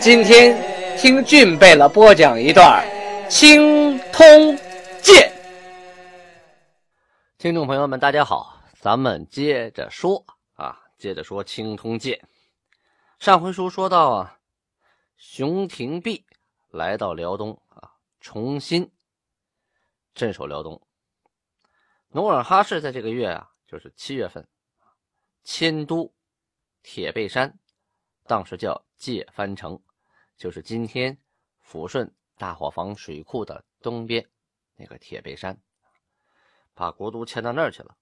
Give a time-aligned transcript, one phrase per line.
[0.00, 2.84] 今天听俊贝勒播讲一段
[3.28, 4.56] 《青通
[5.02, 5.30] 剑》。
[7.38, 12.18] 听众朋友们，大家好，咱们接着说啊，接着说《青通剑》。
[13.18, 14.38] 上回书说到啊，
[15.16, 16.24] 熊廷弼
[16.70, 18.90] 来到辽东啊，重新
[20.14, 20.80] 镇守辽东。
[22.08, 24.46] 努尔哈赤在这个月啊，就是七月份，
[25.42, 26.12] 迁都
[26.82, 27.58] 铁背山。
[28.26, 29.80] 当时叫界藩城，
[30.36, 31.16] 就是今天
[31.64, 34.26] 抚顺大伙房水库的东边
[34.74, 35.58] 那个铁背山，
[36.74, 37.96] 把国都迁到那儿去了。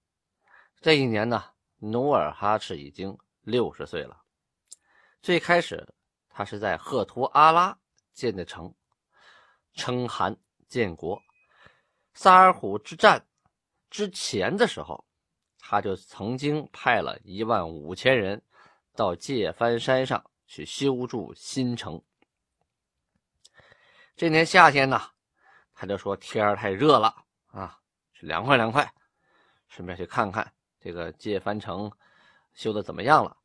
[0.81, 1.43] 这一年呢，
[1.77, 4.21] 努尔哈赤已经六十岁了。
[5.21, 5.87] 最开始，
[6.29, 7.77] 他是在赫图阿拉
[8.13, 8.73] 建的城，
[9.73, 10.35] 称汗
[10.67, 11.21] 建国。
[12.13, 13.27] 萨尔浒之战
[13.89, 15.05] 之前的时候，
[15.59, 18.41] 他就曾经派了一万五千人。
[18.97, 22.01] 到界藩山上去修筑新城。
[24.15, 25.01] 这年夏天呢，
[25.73, 27.79] 他就说天儿太热了啊，
[28.13, 28.89] 去凉快凉快，
[29.67, 31.91] 顺便去看看这个界藩城
[32.53, 33.35] 修的怎么样了。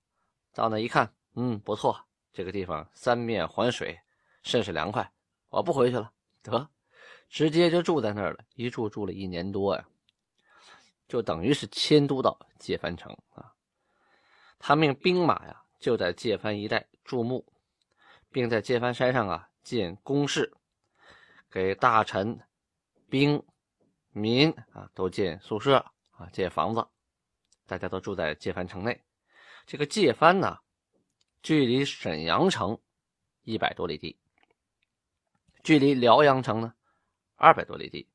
[0.52, 2.00] 到那一看，嗯，不错，
[2.32, 3.98] 这个地方三面环水，
[4.42, 5.12] 甚是凉快。
[5.48, 6.12] 我不回去了，
[6.42, 6.68] 得，
[7.28, 8.44] 直接就住在那儿了。
[8.54, 9.84] 一住住了一年多呀，
[11.08, 13.52] 就等于是迁都到界藩城啊。
[14.58, 17.44] 他命兵马呀，就在界藩一带驻牧，
[18.30, 20.52] 并在界藩山上啊建工事，
[21.50, 22.38] 给大臣、
[23.08, 23.42] 兵、
[24.12, 25.78] 民啊都建宿舍
[26.10, 26.86] 啊建房子，
[27.66, 29.02] 大家都住在界藩城内。
[29.66, 30.58] 这个界藩呢，
[31.42, 32.78] 距离沈阳城
[33.42, 34.18] 一百多里地，
[35.64, 36.74] 距离辽阳城呢
[37.36, 38.06] 二百多里地，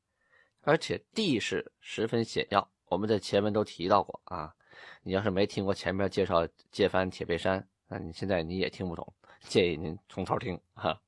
[0.60, 2.70] 而且地势十分险要。
[2.84, 4.55] 我们在前面都提到过啊。
[5.02, 11.00] 你要是没听过前面介绍界藩铁背山，那你现在你也听不懂，建议您从头听哈。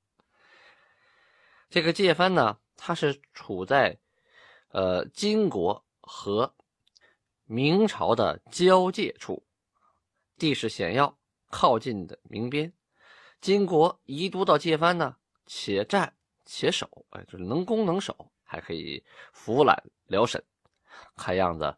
[1.69, 3.99] 这个界藩呢，它是处在
[4.71, 6.55] 呃金国和
[7.45, 9.45] 明朝的交界处，
[10.39, 11.19] 地势险要，
[11.51, 12.73] 靠近的明边。
[13.41, 16.15] 金国移都到界藩呢，且战
[16.45, 20.43] 且守，哎，就是能攻能守，还可以俯览辽沈。
[21.17, 21.77] 看样子。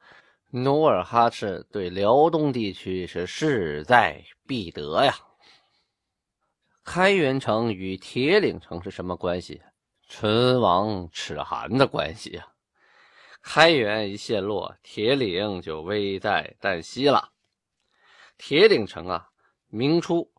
[0.53, 5.15] 努尔哈赤对辽东地区是势在必得呀。
[6.83, 9.63] 开元城与铁岭城是什么关系？
[10.09, 12.49] 唇亡齿寒的关系呀。
[13.43, 17.31] 开元一陷落，铁岭就危在旦夕了。
[18.37, 19.29] 铁岭城啊，
[19.69, 20.33] 明初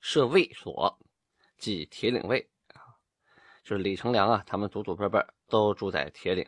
[0.00, 0.98] 设卫所，
[1.58, 2.82] 即铁岭卫啊，
[3.62, 6.44] 就是李成梁啊，他们祖祖辈辈都住在铁岭。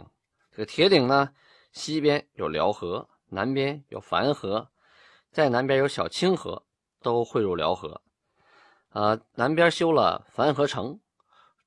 [0.51, 1.33] 这个铁岭呢？
[1.77, 4.67] 西边有辽河，南边有樊河，
[5.31, 6.65] 在南边有小清河，
[7.03, 8.01] 都汇入辽河。
[8.93, 10.99] 呃，南边修了樊河城，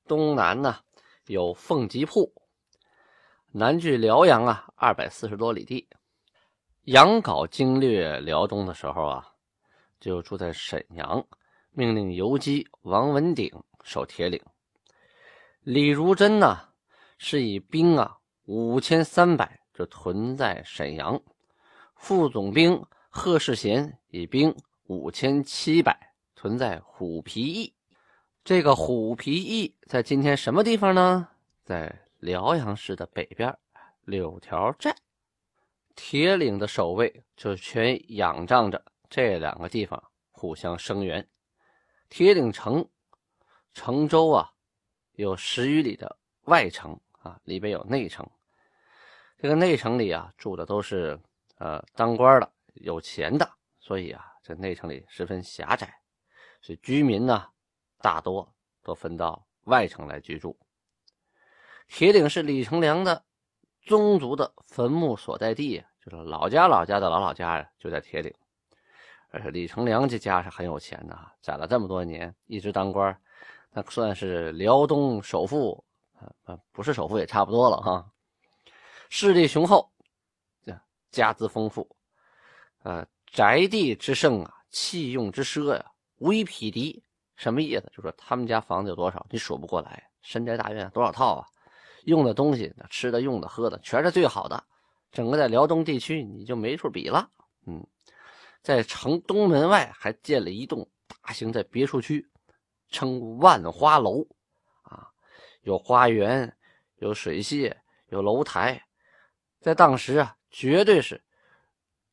[0.08, 0.80] 东南呢
[1.26, 2.34] 有凤吉铺，
[3.52, 5.88] 南距辽阳啊二百四十多里地。
[6.86, 9.24] 杨镐经略辽东的时候啊，
[10.00, 11.24] 就住在沈阳，
[11.70, 13.48] 命令游击王文鼎
[13.84, 14.42] 守铁岭。
[15.60, 16.68] 李如珍呢
[17.16, 19.59] 是以兵啊五千三百。
[19.72, 21.20] 就屯在沈阳，
[21.96, 24.54] 副总兵贺世贤以兵
[24.86, 27.74] 五千七百屯在虎皮驿。
[28.42, 31.28] 这个虎皮驿在今天什么地方呢？
[31.64, 33.56] 在辽阳市的北边，
[34.04, 34.96] 柳条寨。
[35.94, 41.28] 铁岭的守卫就全仰仗着这两个地方互相声援。
[42.08, 42.88] 铁岭城
[43.74, 44.50] 城周啊，
[45.12, 48.28] 有十余里的外城啊，里边有内城。
[49.42, 51.18] 这个内城里啊，住的都是
[51.56, 55.90] 呃当官的、有钱的，所以啊，这内城里十分狭窄，
[56.60, 57.46] 所以居民呢
[58.02, 58.46] 大多
[58.82, 60.54] 都分到外城来居住。
[61.88, 63.24] 铁岭是李成梁的
[63.80, 68.30] 宗族的坟墓所在地，就是老家老家的老老家呀，就在铁岭。
[69.30, 73.18] 而且李成梁这家是很有钱的，攒了这么多年，一直当官，
[73.70, 75.82] 那算是辽东首富
[76.44, 78.06] 啊，不是首富也差不多了哈。
[79.12, 79.90] 势力雄厚，
[81.10, 81.96] 家资丰富，
[82.84, 85.84] 呃，宅地之盛啊，器用之奢呀，
[86.18, 87.02] 无以匹敌，
[87.34, 87.90] 什么意思？
[87.92, 90.08] 就说他们家房子有多少，你数不过来。
[90.22, 91.46] 深宅大院多少套啊？
[92.04, 94.62] 用的东西、吃的、用的、喝的，全是最好的。
[95.10, 97.28] 整个在辽东地区，你就没处比了。
[97.66, 97.84] 嗯，
[98.62, 102.30] 在城东门外还建了一栋大型的别墅区，
[102.90, 104.24] 称万花楼。
[104.82, 105.10] 啊，
[105.62, 106.56] 有花园，
[106.98, 107.74] 有水榭，
[108.10, 108.80] 有楼台，
[109.60, 111.22] 在当时啊，绝对是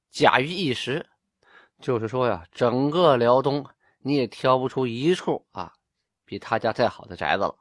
[0.10, 1.06] 甲于一时。
[1.80, 3.64] 就是说呀，整个辽东
[4.00, 5.72] 你也挑不出一处啊，
[6.26, 7.56] 比他家再好的宅子了。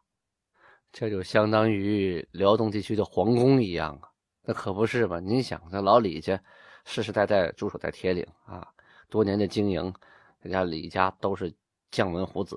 [0.91, 4.09] 这就相当于辽东地区的皇宫一样啊，
[4.41, 5.21] 那可不是嘛？
[5.21, 6.43] 您想，这老李家
[6.87, 8.67] 世世代代驻守在铁岭啊，
[9.11, 9.93] 多年的经营，
[10.41, 11.55] 人家李家都是
[11.91, 12.57] 将门虎子，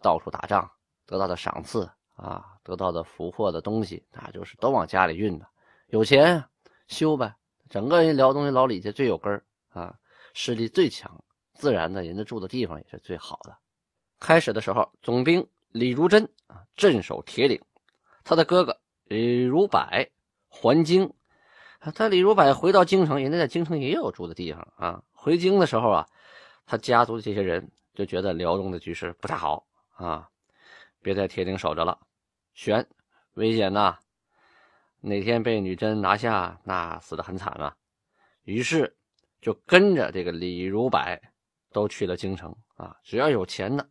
[0.00, 0.70] 到处打仗
[1.04, 5.46] 得到的赏赐啊，得到的俘获的东西，那就是都往家里运的。
[5.90, 6.44] 有钱
[6.86, 7.34] 修呗，
[7.68, 9.92] 整个人辽东的老李家最有根儿啊，
[10.34, 11.22] 势力最强，
[11.54, 13.56] 自然的人家住的地方也是最好的。
[14.20, 15.46] 开始的时候，总兵。
[15.72, 17.60] 李如珍啊，镇守铁岭。
[18.24, 20.08] 他的哥哥李如柏还
[20.84, 21.12] 京。
[21.94, 25.02] 他李如柏回到京城，人家在京城也有住的地方啊。
[25.12, 26.06] 回京的时候啊，
[26.66, 30.28] 他家族的这些人就觉得辽东的局势不太好啊，
[31.02, 31.98] 别在铁岭守着了，
[32.54, 32.84] 悬
[33.34, 33.96] 危险呐。
[35.00, 37.76] 哪天被女真拿下，那死的很惨啊。
[38.42, 38.96] 于是
[39.40, 41.00] 就跟着这个李如柏
[41.70, 42.96] 都去了京城啊。
[43.02, 43.88] 只要有钱的，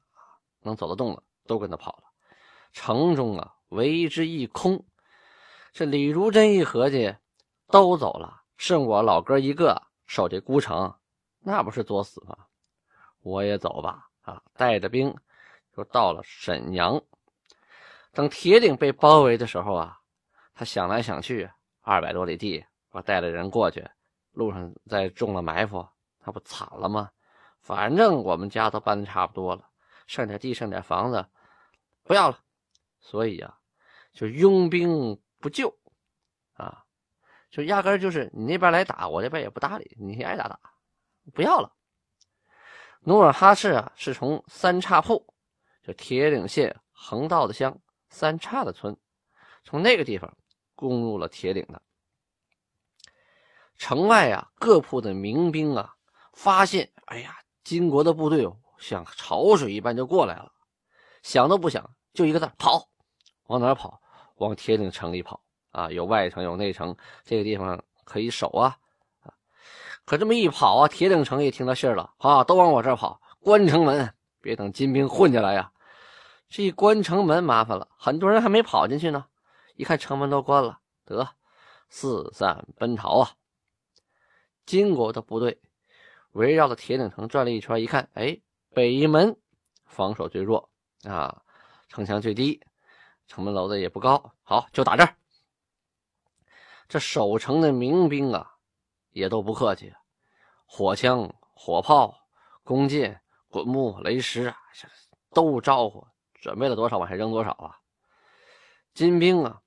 [0.62, 1.24] 能走得动的。
[1.48, 2.04] 都跟他跑了，
[2.74, 4.86] 城中啊为之一空。
[5.74, 7.16] 这李如真一合计，
[7.70, 10.94] 都走了，剩我老哥一个守这孤城，
[11.40, 12.38] 那不是作死吗？
[13.22, 14.10] 我也走吧！
[14.22, 15.12] 啊，带着兵
[15.76, 17.02] 就到了沈阳。
[18.12, 19.99] 等铁岭被包围的时候啊，
[20.60, 23.90] 他想来想去，二百多里地，我带着人过去，
[24.34, 25.88] 路上再中了埋伏，
[26.20, 27.10] 他不惨了吗？
[27.62, 29.70] 反正我们家都搬的差不多了，
[30.06, 31.26] 剩点地，剩点房子。
[32.04, 32.38] 不要了，
[33.00, 33.58] 所以啊，
[34.12, 35.74] 就拥兵不救，
[36.56, 36.84] 啊，
[37.50, 40.60] 就压根就是你那边来打，我这边也不搭理你，爱打打，
[41.34, 41.74] 不要了。
[43.00, 45.26] 努尔哈赤啊，是从三岔铺，
[45.82, 47.80] 就铁岭县横道的乡
[48.10, 48.98] 三岔的村，
[49.64, 50.36] 从那个地方
[50.80, 51.82] 攻入了铁岭的。
[53.76, 55.94] 城外啊，各铺的民兵啊，
[56.32, 57.36] 发现，哎呀，
[57.66, 60.50] 金国的部队像潮水一般就过来了，
[61.22, 61.90] 想都不想。
[62.14, 62.90] 就一个字跑，
[63.48, 64.02] 往哪跑？
[64.38, 65.42] 往铁岭城里跑
[65.72, 65.92] 啊！
[65.92, 68.78] 有外城，有内城，这个地方可以守啊！
[70.06, 75.72] 可这么一跑啊，铁岭城也听到信儿了啊，都往我这儿跑，关城门，别等金兵混进来呀！
[76.50, 79.26] 这一关城门麻烦了，很多人还没跑进去呢，
[79.80, 81.26] 一看城门都关了，得
[81.88, 83.32] 四散奔逃啊！
[84.66, 85.62] 金国的部队
[86.34, 88.42] 围绕着铁岭城转了一圈，一看，哎，
[88.72, 89.40] 北门
[89.86, 90.70] 防守最弱
[91.06, 91.44] 啊！
[91.88, 92.62] 城墙最低，
[93.26, 95.16] 城门楼子也不高，好，就打这儿。
[96.90, 98.58] 这守城的民兵啊，
[99.12, 99.96] 也都不客气，
[100.66, 102.28] 火枪、火炮、
[102.66, 104.58] 弓箭、滚木、雷石啊，
[105.32, 107.80] 都招呼，准备了多少往下扔多少啊。
[108.94, 109.62] 金兵啊，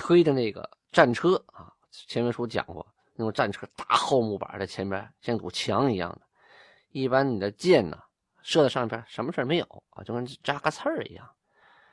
[0.00, 6.22] 推的那个战车啊，前面书讲过，那种战车大厚木板在前面，像堵墙一样的。
[6.90, 8.02] 一般你的箭呢，
[8.42, 11.28] 射在上边，什么事没有啊，就跟扎个刺儿一样。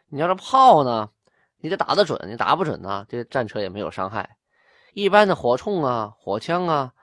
[0.07, 1.11] 你要是炮呢，
[1.57, 4.37] 你得打得准，你打不准呢，这战车也没有伤害。
[4.93, 6.93] 一般的火铳啊、火枪啊，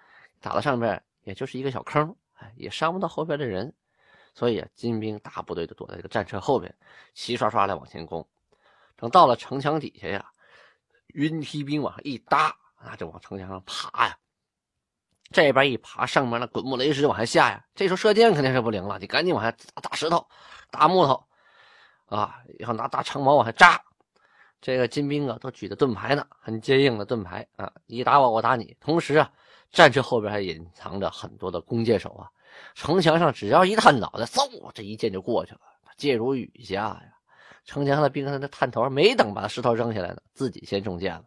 [0.40, 3.72] 打到上面也就是一个小坑，哎，也伤不到后边的人。
[4.34, 6.74] 所以啊，金兵大部队就躲在这个战车后边，
[7.12, 8.26] 齐刷刷的往前攻。
[8.96, 10.32] 等到了城墙底下呀，
[11.14, 14.16] 云梯兵往上一搭，啊，就往城墙上爬呀。
[15.30, 17.64] 这边一爬，上面那滚木雷石往下下呀。
[17.74, 20.28] 这时候射箭肯定是不灵了，你赶紧往下打大石头、
[20.70, 21.24] 打木头。
[22.06, 23.82] 啊，然后拿大长矛往下扎，
[24.60, 28.76] 这个金兵啊都举着盾牌呢，很坚硬的盾牌啊，你打我，我打你。
[28.78, 29.32] 同时啊，
[29.72, 32.28] 战车后边还隐藏着很多的弓箭手啊。
[32.74, 35.60] 城墙上只要一探脑袋，嗖，这一箭就过去了，
[35.96, 37.02] 箭如雨下呀。
[37.64, 41.24] 城墙上的兵那探头没等把石头扔下来呢，自己先中箭了。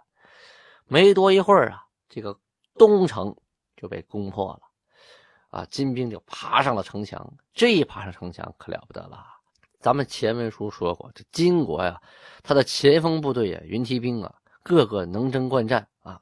[0.86, 2.39] 没多一会儿啊，这个
[2.75, 3.36] 东城
[3.75, 4.62] 就被攻破了，
[5.50, 7.34] 啊，金兵就爬上了城墙。
[7.53, 9.25] 这一爬上城墙可了不得了。
[9.79, 12.01] 咱们前文书说过，这金国呀，
[12.44, 16.20] 他的前锋部队呀，云梯兵啊，个个能征惯战啊，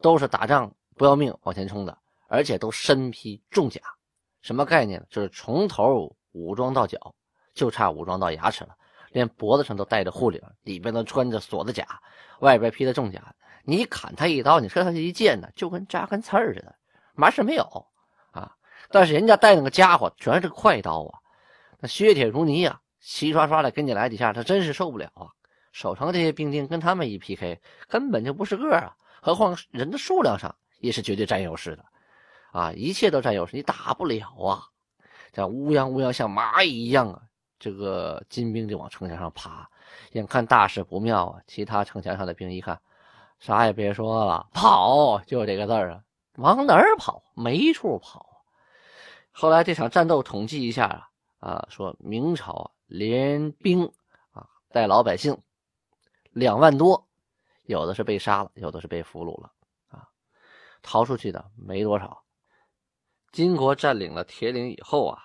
[0.00, 3.80] 都是打仗不要命往前冲的，而且都身披重甲。
[4.42, 5.06] 什么概念？
[5.10, 7.14] 就是从头武装到脚，
[7.54, 8.74] 就差武装到牙齿了，
[9.10, 11.86] 连脖子上都带着护领，里边都穿着锁子甲，
[12.40, 13.34] 外边披着重甲。
[13.64, 16.74] 你砍他一刀，你射他一箭呢，就跟扎根刺儿似的，
[17.14, 17.86] 嘛事没有
[18.32, 18.56] 啊。
[18.90, 21.18] 但是人家带那个家伙全是快刀啊。
[21.78, 25.28] 那削铁如泥啊，齐刷刷的跟你来几下，他真是受不了啊。
[25.72, 31.84] 守城这些兵丁跟他们一 PK，根本就不是个啊，何况人的数量上也是绝对占优势的
[32.50, 34.64] 啊，一切都占优势，你打不了啊。
[35.32, 37.22] 这乌泱乌泱像蚂蚁一样啊，
[37.60, 39.68] 这个金兵就往城墙上爬，
[40.12, 42.80] 眼看大事不妙啊，其他城墙上的兵一看，
[43.38, 46.02] 啥也别说了，跑，就这个字儿啊，
[46.36, 47.22] 往哪儿跑？
[47.34, 48.26] 没处跑。
[49.30, 53.84] 后来这场战斗统计一下啊，啊，说明朝连兵
[54.32, 55.38] 啊带老百姓。
[56.32, 57.08] 两万多，
[57.64, 59.52] 有的是被杀了，有的是被俘虏了，
[59.88, 60.08] 啊，
[60.80, 62.22] 逃出去的没多少。
[63.32, 65.22] 金国占领了铁岭以后啊，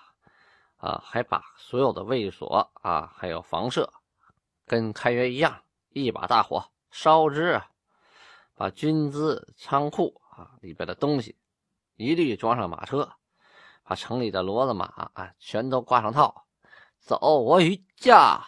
[0.76, 3.92] 啊，还把所有的卫所啊，还有房舍，
[4.66, 7.68] 跟开元一样，一把大火烧之啊，
[8.54, 11.36] 把军资仓库啊里边的东西
[11.96, 13.08] 一律装上马车，
[13.82, 16.44] 把城里的骡子马啊全都挂上套，
[16.98, 18.44] 走我与驾，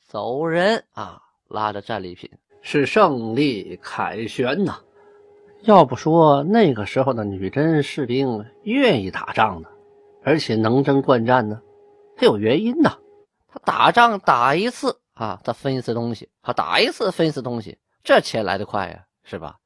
[0.00, 1.22] 走人啊！
[1.48, 2.28] 拉着战利品
[2.60, 4.80] 是胜利凯旋呐！
[5.62, 9.68] 要不说那个时候的女真士兵愿意打仗呢，
[10.24, 11.62] 而且能征惯战呢，
[12.16, 12.98] 他有原因呐。
[13.48, 19.58] 他打仗打一次啊，他分一次东西；他打一次分一次东西，这钱来得快呀，是吧？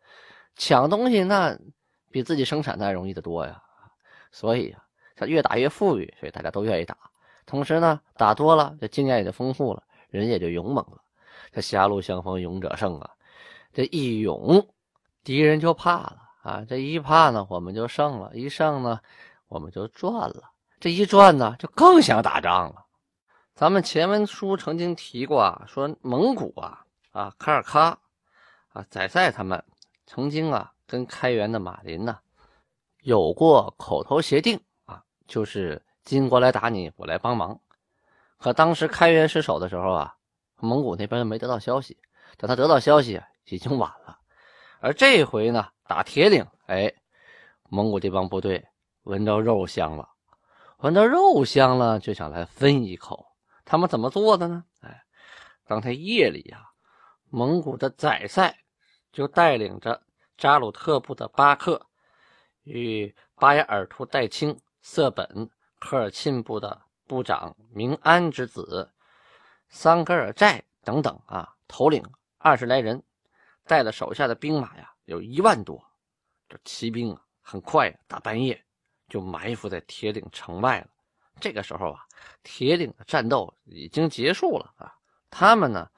[0.56, 1.58] 抢东西那
[2.10, 3.62] 比自己生产的容易得多呀。
[4.30, 4.84] 所以啊，
[5.16, 6.96] 他越打越富裕，所以大家都愿意打。
[7.46, 11.02] 同时呢，打多了，这经验也就丰富了，人也就勇猛了。
[11.50, 13.10] 这狭路相逢勇者胜啊！
[13.72, 14.68] 这一勇，
[15.24, 16.64] 敌人就怕了啊！
[16.68, 19.00] 这一怕呢，我们就胜了；一胜呢，
[19.48, 20.50] 我们就赚了。
[20.80, 22.86] 这一转呢，就更想打仗了。
[23.54, 27.96] 咱们前文书曾经提过啊，说蒙古啊啊卡尔喀
[28.72, 29.62] 啊宰赛他们
[30.06, 32.18] 曾经啊跟开元的马林呢
[33.02, 37.60] 有过口头协定啊，就是金国来打你，我来帮忙。
[38.38, 40.16] 可当时开元失守的时候啊。
[40.62, 41.96] 蒙古那边没得到消息，
[42.36, 44.18] 等他得到消息已经晚了。
[44.80, 46.92] 而这回呢，打铁岭，哎，
[47.70, 48.68] 蒙古这帮部队
[49.04, 50.06] 闻着肉香了，
[50.82, 53.26] 闻到肉香了，就想来分一口。
[53.66, 54.64] 他们怎么做的呢？
[54.80, 55.04] 哎，
[55.66, 56.70] 当天夜里呀，
[57.28, 58.64] 蒙古的宰赛
[59.12, 60.02] 就带领着
[60.38, 61.86] 扎鲁特部的巴克
[62.62, 68.90] 与巴雅尔图代清、色本、科尔沁部的部长明安之子。
[69.68, 72.02] 桑格尔寨等等啊，头领
[72.38, 73.02] 二十来人，
[73.66, 75.78] 带了手下的兵马呀，有一万多。
[76.48, 78.64] 这骑兵啊，很快大半夜
[79.10, 80.86] 就埋伏在铁岭城外了。
[81.40, 82.06] 这个时候啊，
[82.42, 84.94] 铁岭的战斗已经结束了啊，
[85.28, 85.90] 他们呢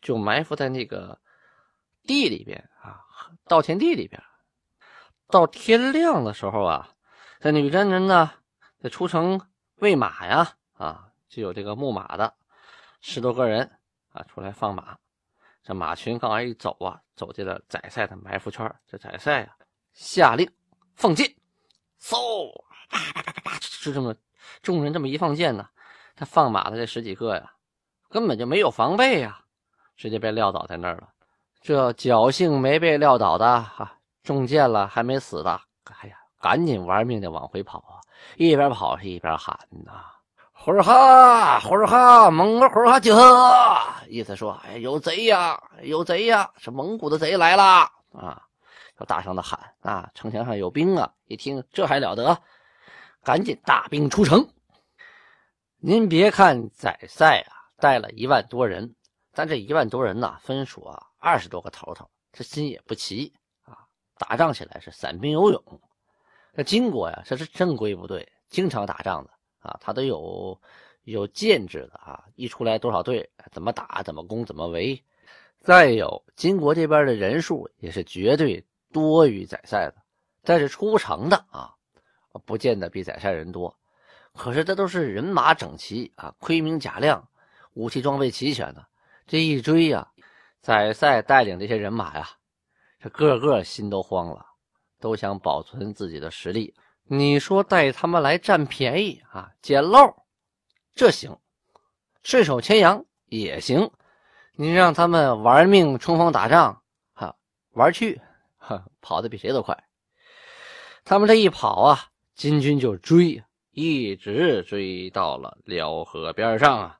[0.00, 1.18] 就埋伏在那个
[2.04, 3.00] 地里边啊，
[3.48, 4.22] 稻田地里边。
[5.28, 6.90] 到天亮的时候啊，
[7.40, 8.32] 这女真人呢
[8.80, 9.40] 在出城
[9.76, 12.34] 喂马呀，啊，就有这个牧马的。
[13.00, 13.78] 十多个人
[14.10, 14.98] 啊，出来放马。
[15.62, 18.74] 这马群刚才一走啊，走进了宰赛的埋伏圈。
[18.86, 19.56] 这宰赛啊，
[19.92, 20.50] 下令
[20.96, 21.34] 放箭，
[22.02, 22.50] 嗖，
[22.90, 24.14] 啪啪啪啪啪，就这么
[24.60, 25.68] 众人这么一放箭呢，
[26.16, 27.52] 他放马的这十几个呀，
[28.10, 29.40] 根本就没有防备呀，
[29.96, 31.08] 直接被撂倒在那儿了。
[31.60, 33.92] 这侥幸没被撂倒的哈，
[34.24, 38.02] 中箭了还没死的，哎呀，赶紧玩命的往回跑啊，
[38.36, 40.04] 一边跑是一边喊呐。
[40.54, 43.52] 呼儿哈，呼儿哈，蒙古呼儿哈集合，
[44.08, 48.42] 意思说，哎，有贼呀，有贼呀，是蒙古的贼来了啊！
[48.98, 50.10] 要大声的喊啊！
[50.14, 51.14] 城墙上有兵啊！
[51.26, 52.42] 一听这还了得，
[53.22, 54.48] 赶紧大兵出城。
[55.78, 58.94] 您别看宰赛啊，带了一万多人，
[59.32, 63.32] 但这一万多人呐，分属啊二十多个头头，这心也不齐
[63.64, 63.78] 啊，
[64.18, 65.80] 打仗起来是散兵游勇。
[66.52, 69.30] 那金国呀，这是正规部队，经常打仗的。
[69.60, 70.60] 啊，他都有
[71.04, 75.00] 有建制的啊，一出来多少队，怎么打，怎么攻，怎么围。
[75.60, 79.94] 再有金国这边的人数也是绝对多于宰赛的，
[80.42, 81.74] 但是出城的啊，
[82.44, 83.76] 不见得比宰赛人多。
[84.34, 87.28] 可是这都是人马整齐啊，盔明甲亮，
[87.74, 88.86] 武器装备齐全的。
[89.26, 90.08] 这一追呀，
[90.60, 92.28] 宰赛带领这些人马呀，
[93.00, 94.46] 这个个心都慌了，
[95.00, 96.74] 都想保存自己的实力。
[97.04, 100.14] 你说带他们来占便宜啊，捡漏，
[100.94, 101.32] 这行；
[102.22, 103.90] 顺手牵羊也行。
[104.54, 106.82] 你让他们玩命冲锋打仗，
[107.14, 107.34] 哈，
[107.72, 108.20] 玩去，
[109.00, 109.84] 跑得比谁都快。
[111.04, 111.98] 他们这一跑啊，
[112.34, 113.42] 金军就追，
[113.72, 116.98] 一直追到了辽河边上啊。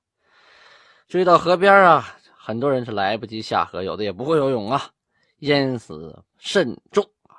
[1.08, 4.90] 追到河边啊，很多人是来不及下河，有的也不会游泳啊，
[5.38, 7.36] 淹死甚重啊，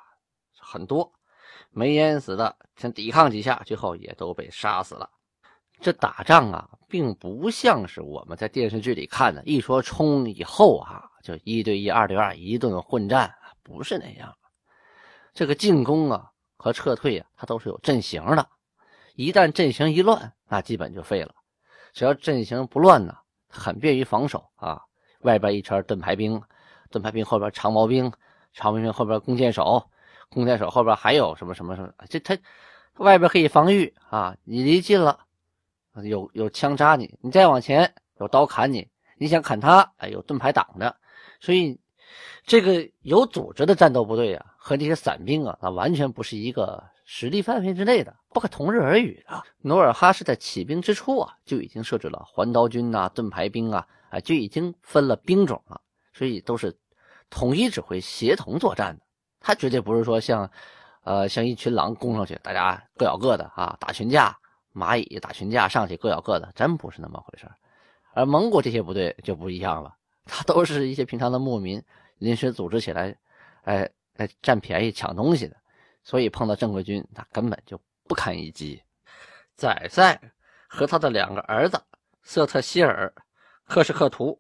[0.60, 1.12] 很多。
[1.76, 5.10] 没淹死的，先抵抗几下，最后也都被杀死了。
[5.82, 14.36] 这打仗啊，并不像是我们在电视剧里看的，一说冲以后啊，就一对一、二对二，一顿混战，不是那样。
[15.34, 18.48] 这个进攻啊和撤退啊，它都是有阵型的。
[19.16, 21.34] 一旦阵型一乱，那基本就废了。
[21.94, 23.18] 只要阵型不乱呢，
[23.48, 24.82] 很便于防守啊。
[25.22, 26.42] 外边一圈盾牌兵，
[26.90, 28.12] 盾牌兵后边长矛兵，
[28.52, 29.90] 长矛兵后边弓箭手，
[30.30, 31.94] 弓箭手后边还有什么什么什么？
[32.10, 32.38] 这他
[32.98, 35.20] 外边可以防御啊，你离近了。
[36.04, 40.96] 有有枪扎你，你再往前有刀砍你，你想砍他，哎，有盾牌挡着，
[41.40, 41.80] 所以
[42.46, 49.44] 这个有组织的战斗部队啊，和这些散兵啊，那完全不是一个实力范围之内的，不可同日而语的。
[49.62, 55.82] 努尔哈赤在起兵之初啊，就已经设置了环刀军呐、盾牌兵啊，啊，就已经分了兵种了，
[56.14, 56.76] 所以都是
[57.30, 59.04] 统一指挥、协同作战的。
[59.40, 60.50] 他绝对不是说像，
[61.04, 64.38] 呃，像一群狼攻上去，大家各咬各的啊，打群架。
[64.76, 67.48] 蚂蚁打群架上去各咬各的，真不是那么回事
[68.16, 69.94] 而蒙古这些部队就不一样了，
[70.26, 71.80] 他都是一些平常的牧民
[72.24, 73.14] 临时组织起来，
[73.64, 75.58] 哎来占便宜抢东西的，
[76.04, 77.78] 所以碰到正规军，他根本就
[78.08, 78.82] 不堪一击。
[79.56, 80.20] 宰赛
[80.68, 81.84] 和他的两个儿子
[82.22, 83.14] 瑟特希尔、
[83.66, 84.40] 克什克图，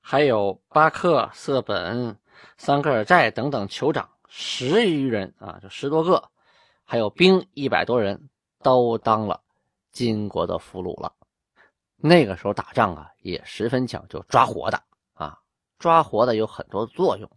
[0.00, 2.16] 还有巴克、瑟本、
[2.56, 6.30] 桑格尔寨等等酋长十余人啊，就十多个，
[6.84, 8.28] 还有兵一百多人，
[8.62, 9.42] 都当了。
[9.90, 11.10] 金国的俘虏了，
[11.96, 14.82] 那个时候打仗啊，也十分讲究抓活的，
[15.78, 17.30] 抓活的有很多作用，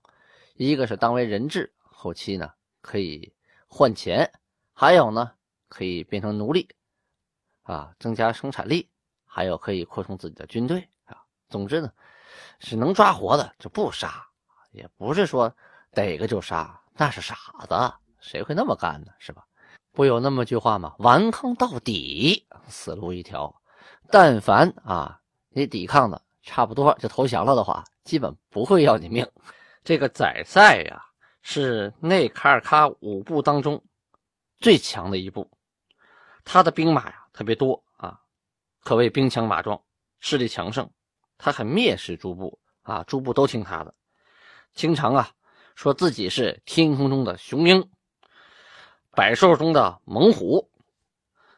[0.55, 3.33] 一个是当为人质，后期呢可以
[3.67, 4.31] 换钱，
[4.73, 5.31] 还有呢
[5.67, 6.69] 可以变成奴隶，
[7.63, 8.89] 啊，增加生产力，
[9.25, 11.21] 还有可以扩充自己的军队啊。
[11.49, 11.91] 总之呢，
[12.59, 14.25] 是能抓活的就不杀，
[14.71, 15.53] 也不是说
[15.91, 17.35] 逮个就杀，那是傻
[17.67, 19.11] 子，谁会那么干呢？
[19.19, 19.45] 是吧？
[19.91, 20.95] 不有那么句话吗？
[20.99, 23.53] 顽抗到底，死路一条。
[24.11, 25.19] 但凡啊，
[25.49, 29.29] 你抵抗的差不多就投降了的话，基本不会要你命。
[29.83, 31.05] 这个宰赛呀，
[31.43, 33.83] 是内卡尔喀五部当中
[34.57, 35.47] 最强的一部，
[36.43, 38.19] 他的兵马呀特别多啊，
[38.83, 39.79] 可谓兵强马壮，
[40.21, 40.89] 势力强盛。
[41.37, 43.93] 他很蔑视诸部啊，诸部都听他的，
[44.73, 45.29] 经常啊
[45.75, 47.91] 说自己是天空中的雄鹰。
[49.11, 50.71] 百兽中的猛虎，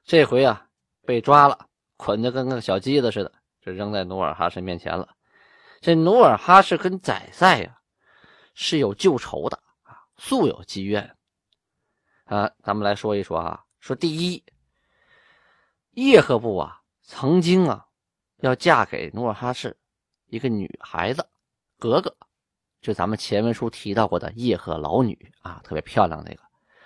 [0.03, 0.67] 这回啊
[1.05, 5.07] 被抓了，捆得跟个小鸡子似的，就扔在努尔哈赤面前了。
[5.81, 7.79] 这努尔哈赤跟宰赛呀
[8.53, 11.17] 是有旧仇的啊，素有积怨
[12.25, 12.51] 啊。
[12.63, 14.45] 咱们来说一说啊，说第一，
[15.91, 17.87] 叶赫部啊曾经啊
[18.37, 19.75] 要嫁给努尔哈赤
[20.27, 21.27] 一个女孩子，
[21.79, 22.15] 格格，
[22.79, 26.43] 就咱们前文书提到过的叶赫老女啊，特别漂亮那个。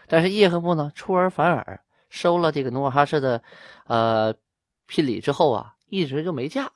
[0.07, 3.43] 但是叶赫部呢出尔反尔，收了这个努尔哈赤的，
[3.87, 4.33] 呃，
[4.85, 6.71] 聘礼之后啊，一直就没嫁，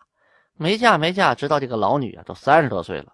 [0.60, 3.14] 没嫁没嫁，直到这个老女啊都三十多岁了，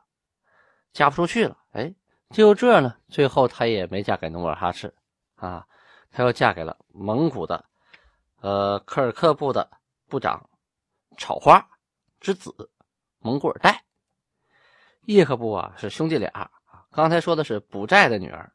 [0.94, 1.56] 嫁不出去了。
[1.74, 1.94] 哎，
[2.32, 4.92] 就这呢，最后她也没嫁给努尔哈赤
[5.36, 5.68] 啊，
[6.10, 7.64] 她又嫁给了蒙古的，
[8.42, 9.70] 呃，科尔克部的
[10.10, 10.50] 部长
[11.20, 11.64] 草花
[12.20, 12.72] 之子
[13.20, 13.84] 蒙古尔代。
[15.02, 16.50] 叶赫部啊是兄弟俩，
[16.92, 18.52] 刚才说的是卜寨的女儿。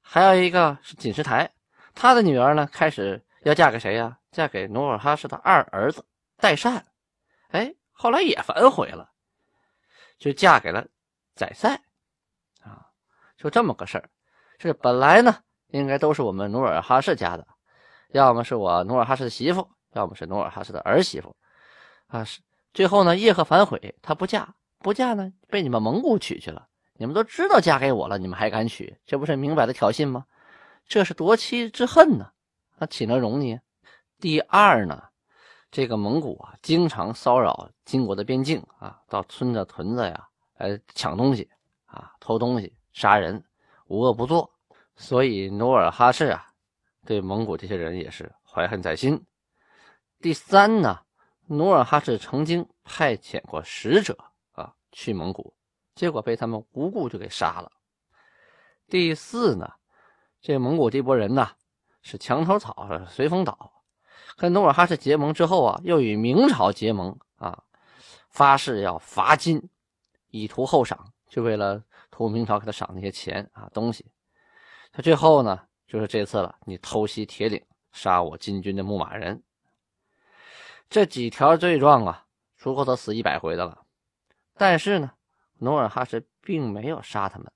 [0.00, 1.50] 还有一个是锦石台，
[1.92, 4.16] 他的女儿呢，开始要嫁给谁呀？
[4.30, 6.86] 嫁给努尔哈赤的二儿子代善。
[7.48, 9.10] 哎，后来也反悔了，
[10.18, 10.86] 就嫁给了
[11.34, 11.82] 宰赛。
[12.62, 12.86] 啊，
[13.36, 14.10] 就这么个事儿。
[14.58, 17.46] 这本来呢，应该都是我们努尔哈赤家的，
[18.10, 21.34] 要么是我努尔哈赤的媳妇，要么是努尔哈赤的儿媳妇。
[22.08, 22.40] 啊，是
[22.74, 26.68] 最后呢，叶赫反悔，他不嫁，不嫁呢，被你们蒙古娶去了。
[26.98, 28.98] 你们都知道嫁给我了，你们还敢娶？
[29.06, 30.26] 这不是明摆的挑衅吗？
[30.86, 32.30] 这是夺妻之恨呢，
[32.78, 33.58] 那岂能容你？
[34.18, 35.08] 第二呢，
[35.76, 41.50] 这个蒙古啊，经常骚扰金国的边境啊，到村子屯子呀，来抢东西
[41.84, 43.44] 啊，偷东西，杀人，
[43.86, 44.50] 无恶不作。
[44.96, 46.46] 所以努尔哈赤啊，
[47.04, 49.22] 对蒙古这些人也是怀恨在心。
[50.18, 50.98] 第三呢，
[51.44, 54.16] 努尔哈赤曾经派遣过使者
[54.52, 55.52] 啊，去蒙古。
[55.94, 57.70] 结果被他们无故就给杀了。
[58.88, 59.70] 第四呢，
[60.40, 61.50] 这蒙古这波人呢
[62.00, 63.74] 是墙头草，随风倒。
[64.36, 67.62] 跟努尔哈赤结盟之后啊，又与明朝结盟啊，
[68.28, 69.68] 发誓要伐金，
[70.30, 74.04] 以图后赏，就为了图明朝给他赏那些钱啊东西。
[74.92, 79.42] 他最后呢，就是这次了，你偷袭铁岭，杀我金军的牧马人，
[80.88, 83.82] 这几条罪状啊，足够他死一百回的了。
[84.56, 85.10] 但是呢。
[85.58, 87.50] 努尔哈赤并没有杀他们，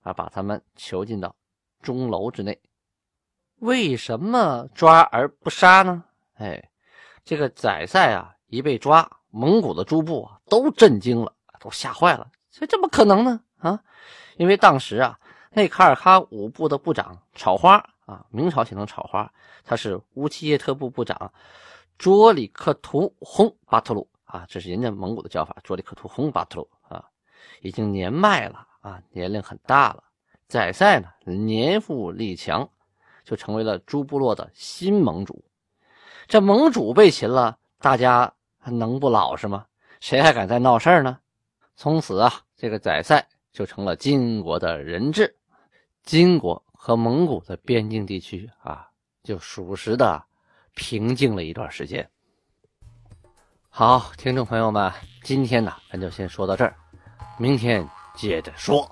[0.00, 1.36] 而把他们囚禁到
[1.82, 2.58] 钟楼之内。
[3.56, 6.02] 为什么抓而不杀呢？
[6.34, 6.70] 哎，
[7.24, 12.30] 这个宰赛啊，一被抓，蒙古的诸部啊都震惊了，都吓坏了。
[12.50, 13.40] 这怎么可能呢？
[13.58, 13.82] 啊，
[14.36, 15.18] 因为当时啊，
[15.50, 19.32] 那卡尔喀五部的部长草花啊，明朝写成草花，
[19.64, 21.32] 他是乌齐耶特部部长
[21.96, 27.04] 卓里克图轰巴特鲁啊，这是人家蒙古的叫法，卓里克图轰巴特鲁啊，
[27.60, 30.02] 已经年迈了啊，年龄很大了。
[30.48, 32.68] 宰赛呢，年富力强，
[33.24, 35.42] 就成为了诸部落的新盟主。
[36.32, 39.66] 这盟主被擒了，大家还能不老实吗？
[40.00, 41.18] 谁还敢再闹事儿呢？
[41.76, 45.36] 从此啊，这个宰赛就成了金国的人质。
[46.04, 48.88] 金国和蒙古的边境地区啊，
[49.22, 50.24] 就属实的
[50.74, 52.08] 平静了一段时间。
[53.68, 54.90] 好，听众朋友们，
[55.22, 56.74] 今天呢，咱就先说到这儿，
[57.36, 58.90] 明天接着说。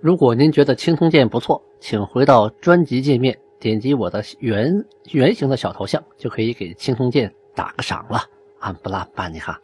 [0.00, 8.20] 如果您觉得青铜剑不错，请回到专辑界面，点击我的圆圆形的小头像，就可以给青铜剑打个赏了。
[8.58, 9.56] 安布拉巴尼哈。